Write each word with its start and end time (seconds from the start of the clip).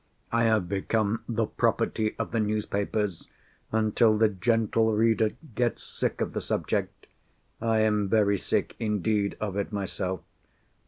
I 0.31 0.45
have 0.45 0.67
become 0.67 1.21
the 1.29 1.45
property 1.45 2.15
of 2.17 2.31
the 2.31 2.39
newspapers, 2.39 3.29
until 3.71 4.17
the 4.17 4.29
gentle 4.29 4.93
reader 4.93 5.29
gets 5.53 5.83
sick 5.83 6.21
of 6.21 6.33
the 6.33 6.41
subject. 6.41 7.05
I 7.61 7.81
am 7.81 8.09
very 8.09 8.39
sick 8.39 8.75
indeed 8.79 9.37
of 9.39 9.55
it 9.57 9.71
myself. 9.71 10.21